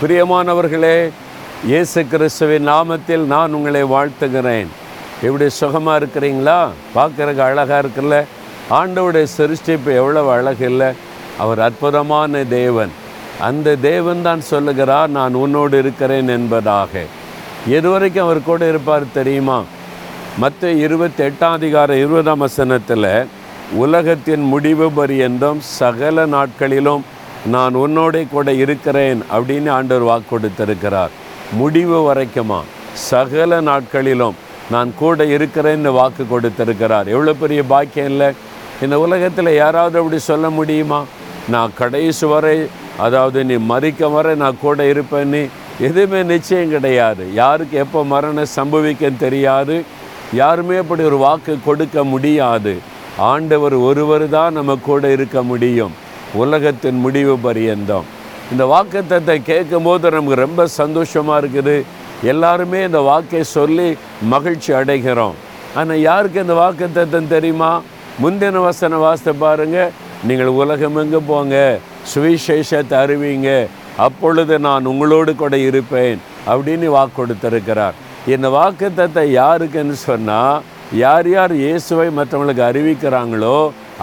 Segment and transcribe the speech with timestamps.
[0.00, 1.10] பிரியமானவர்களே
[1.66, 4.66] இயேசு கிறிஸ்துவின் நாமத்தில் நான் உங்களை வாழ்த்துகிறேன்.
[5.22, 6.68] எப்படி சுகமாக இருக்கிறீங்களா?
[6.94, 8.24] பார்க்குறக்கு அழகாக இருக்குல்ல?
[8.70, 10.86] ஆண்டவுடைய சிருஷ்டிப்பு எவ்வளவு அழகு இல்லை?
[11.38, 12.90] அவர் அற்புதமான தேவன்.
[13.40, 16.90] அந்த தேவன் தான் சொல்லுகிறார் நான் உன்னோடு இருக்கிறேன் என்பதாக.
[17.70, 19.62] எதுவரைக்கும் அவர் கூட இருப்பார் தெரியுமா?
[20.38, 23.26] மற்ற இருபத்தி எட்டாம் அதிகாரம் இருபதாம் வசனத்தில்
[23.72, 27.04] உலகத்தின் முடிவு பரியந்தம் சகல நாட்களிலும்
[27.54, 31.12] நான் உன்னோட கூட இருக்கிறேன் அப்படின்னு ஆண்டவர் வாக்கு கொடுத்திருக்கிறார்.
[31.52, 32.60] முடிவு வரைக்குமா?
[33.10, 34.36] சகல நாட்களிலும்
[34.70, 37.06] நான் கூட இருக்கிறேன்னு வாக்கு கொடுத்திருக்கிறார்.
[37.14, 38.28] எவ்வளோ பெரிய பாக்கியம் இல்லை?
[38.84, 41.04] இந்த உலகத்தில் யாராவது அப்படி சொல்ல முடியுமா?
[41.48, 42.56] நான் கடைசி வரை
[43.04, 45.42] அதாவது நீ மறிக்க வரை நான் கூட இருப்பேன்னு
[45.88, 47.24] எதுவுமே நிச்சயம் கிடையாது.
[47.34, 49.76] யாருக்கு எப்போ மரணம் சம்பவிக்கும் தெரியாது.
[50.32, 52.74] யாருமே அப்படி ஒரு வாக்கு கொடுக்க முடியாது.
[53.32, 55.94] ஆண்டவர் ஒருவர் தான் நம்ம கூட இருக்க முடியும்.
[56.42, 58.06] உலகத்தின் முடிவு பரியந்தம்.
[58.52, 61.76] இந்த வாக்குத்தத்தை கேட்கும்போது நமக்கு ரொம்ப சந்தோஷமாக இருக்குது.
[62.32, 63.88] எல்லாருமே இந்த வாக்கை சொல்லி
[64.32, 65.36] மகிழ்ச்சி அடைகிறோம்.
[65.80, 67.72] ஆனால் யாருக்கு இந்த வாக்குத்தத்தம் தெரியுமா?
[68.22, 69.78] முந்தின வசன வாசத்தை பாருங்க.
[70.28, 71.56] நீங்கள் உலகமெங்கு போங்க?
[72.12, 73.50] சுவிசேஷத்தை அறிவிங்க.
[74.06, 76.18] அப்பொழுது நான் உங்களோடு கூட இருப்பேன்
[76.52, 77.96] அப்படின்னு வாக்கு கொடுத்திருக்கிறார்.
[78.34, 80.62] இந்த வாக்குத்தத்தை யாருக்குன்னு சொன்னால்
[81.02, 83.58] யார் யார் இயேசுவை மற்றவங்களுக்கு அறிவிக்கிறாங்களோ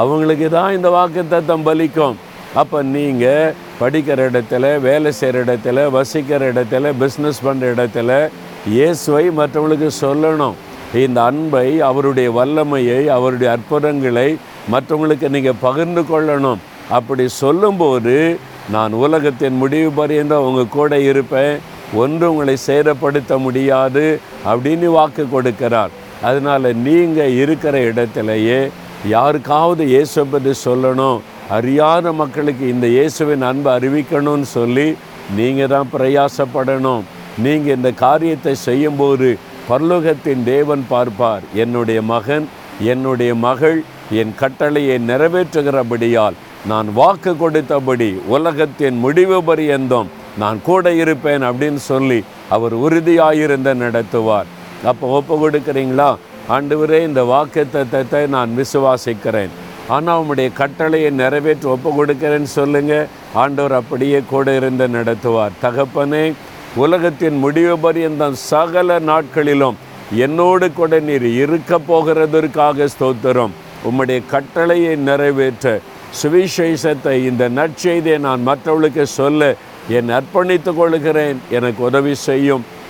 [0.00, 2.16] அவங்களுக்கு தான் இந்த வாக்குத்தத்தம் பலிக்கும்.
[2.60, 8.12] அப்போ நீங்கள் படிக்கிற இடத்துல வேலை செய்கிற இடத்துல வசிக்கிற இடத்துல பிஸ்னஸ் பண்ணுற இடத்துல
[8.74, 10.56] இயேசுவை மற்றவங்களுக்கு சொல்லணும்.
[11.04, 14.28] இந்த அன்பை அவருடைய வல்லமையை அவருடைய அற்புதங்களை
[14.74, 16.62] மற்றவங்களுக்கு நீங்கள் பகிர்ந்து கொள்ளணும்.
[16.98, 18.16] அப்படி சொல்லும்போது
[18.74, 21.54] நான் உலகத்தின் முடிவு பரியந்தம் உங்கள் கூட இருப்பேன்.
[22.02, 24.04] ஒன்று உங்களை சேதப்படுத்த முடியாது
[24.50, 25.92] அப்படின்னு வாக்கு கொடுக்கிறார்.
[26.28, 28.60] அதனால் நீங்கள் இருக்கிற இடத்துலையே
[29.06, 31.20] யாருக்காவது இயேசுவை பற்றி சொல்லணும்.
[31.56, 34.88] அறியாத மக்களுக்கு இந்த இயேசுவின் அன்பை அறிவிக்கணும்னு சொல்லி
[35.38, 37.04] நீங்கள் தான் பிரயாசப்படணும்.
[37.44, 39.28] நீங்கள் இந்த காரியத்தை செய்யும்போது
[39.68, 41.44] பரலோகத்தின் தேவன் பார்ப்பார்.
[41.62, 42.46] என்னுடைய மகன்
[42.92, 43.78] என்னுடைய மகள்
[44.20, 46.36] என் கட்டளையை நிறைவேற்றுகிறபடியால்
[46.70, 50.08] நான் வாக்கு கொடுத்தபடி உலகத்தின் முடிவு பரியந்தம்
[50.42, 52.18] நான் கூட இருப்பேன் அப்படின்னு சொல்லி
[52.56, 54.48] அவர் உறுதியாயிருந்த நடத்துவார்.
[54.90, 56.10] அப்போ ஒப்பு கொடுக்குறீங்களா?
[56.56, 59.52] ஆண்டவரே இந்த வாக்கு தத்தத்தை நான் விசுவாசிக்கிறேன்.
[59.94, 63.08] ஆனால் உம்முடைய கட்டளையை நிறைவேற்றி ஒப்பு கொடுக்கிறேன்னு சொல்லுங்கள்
[63.42, 65.58] ஆண்டவர் அப்படியே கூட இருந்து நடத்துவார்.
[65.64, 66.24] தகப்பனே
[66.84, 69.76] உலகத்தின் முடிவு பரியந்தம் சகல நாட்களிலும்
[70.24, 73.54] என்னோடு கூட நீர் இருக்க போகிறதற்காக ஸ்தோத்திரம்.
[73.88, 75.66] உம்முடைய கட்டளையை நிறைவேற்ற.
[76.20, 79.50] சுவிசேஷத்தை இந்த நற்செய்தியை நான் மற்றவர்களுக்கு சொல்ல.
[79.98, 81.38] என் அர்ப்பணித்து கொள்கிறேன்.
[81.56, 82.64] எனக்கு உதவி செய்யும்.